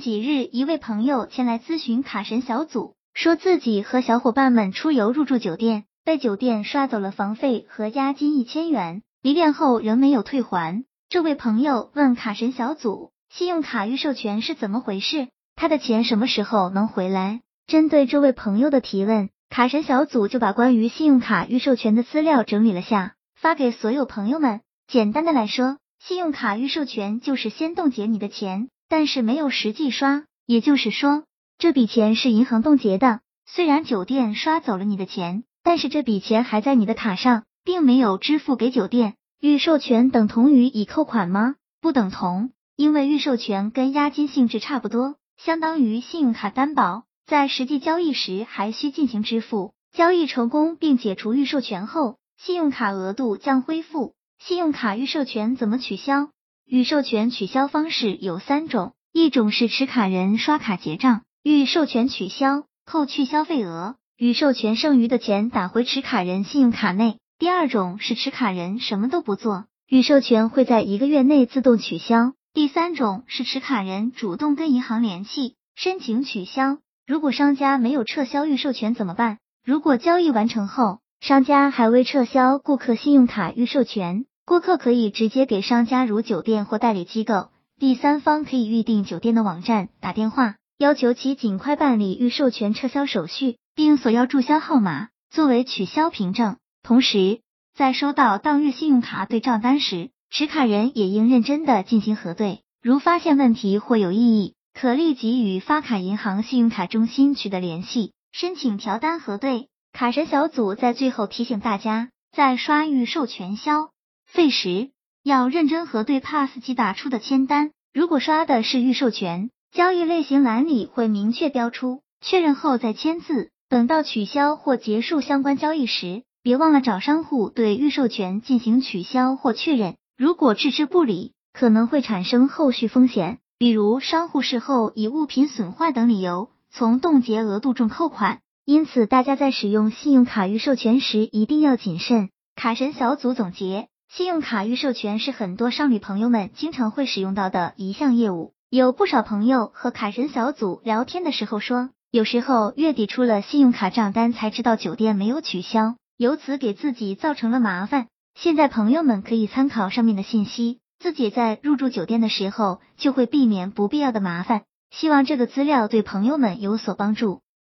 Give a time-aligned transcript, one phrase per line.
[0.00, 10.84] 几日，一位朋友前来咨询卡神小组，说自己和小伙伴们出游入住酒店，被酒店刷走了房费和押金一千元，离店后仍没有退还。
[11.08, 15.28] 这位朋友问卡神小组，信用卡预授权是怎么回事？
[15.54, 17.40] 他的钱什么时候能回来？
[17.66, 24.60] 针对这位朋友的提问，卡神小组就把关于信用卡预授权的资料整理了下，发给所有朋友们。
[24.86, 31.22] 简单的来说，信用卡预授权就是先冻结你的钱，但是没有实际刷，也就是说，
[31.58, 33.20] 这笔钱是银行冻结的。
[33.46, 39.14] 虽然酒店刷走了你的钱，但是这笔钱还在你的卡上，并没有支付给酒店。
[39.40, 41.54] 预授权等同于已扣款吗？
[41.80, 45.14] 不等同，因为预授权跟押金性质差不多。
[45.36, 49.72] 相当于信用卡担保，在实际交易时还需进行支付。
[49.92, 54.14] 交易成功并解除预授权后，信用卡额度将恢复。
[54.40, 56.30] 信用卡预授权怎么取消？
[56.70, 72.34] 预授权取消方式有三种，一种是持卡人刷卡结账，预授权取消，扣去消费额，预授权剩余的钱打回持卡人信用卡内；第二种是持卡人什么都不做，预授权会在一个月内自动取消。
[72.54, 76.78] 第三种是持卡人主动跟银行联系申请取消。
[77.04, 79.38] 如果商家没有撤销预授权怎么办？
[79.64, 96.56] 如果交易完成后，商家还未撤销顾客信用卡预授权，顾客可以直接给商家如酒店或代理机构第三方可以预定酒店的网站打电话，要求其尽快办理预授权撤销手续，并索要注销号码作为取消凭证。
[96.82, 97.40] 同时，
[97.74, 109.68] 在收到当日信用卡对账单时，持卡人也应认真的进行核对，如发现问题或有异议，可立即与发卡银行信用卡中心取得联系，申请调单核对。
[109.92, 113.90] 卡神小组在最后提醒大家，在刷预授权消
[114.32, 114.90] 费时，
[115.24, 117.72] 要认真核对 PASS 机打出的签单。
[117.92, 123.50] 如果刷的是预授权，交易类型栏里会明确标出，确认后再签字。
[123.68, 129.96] 等到取消或结束相关交易时，别忘了找商户对预授权进行取消或确认。
[130.16, 138.38] 如果置之不理，可能会产生后续风险，比如商户事后以物品损坏等理由从冻结额度中扣款。
[138.64, 142.30] 因此，大家在使用信用卡预授权时一定要谨慎。
[142.54, 148.54] 卡神小组总结：信用卡预授权是很多商旅朋友们经常会使用到的一项业务。
[148.68, 158.08] 有不少朋友和卡神小组聊天的时候说，有时候月底出了信用卡账单才知道酒店没有取消，由此给自己造成了麻烦。
[158.34, 164.62] 现在朋友们可以参考上面的信息，自己在入住酒店的时候就会避免不必要的麻烦。
[164.90, 167.42] 希望这个资料对朋友们有所帮助。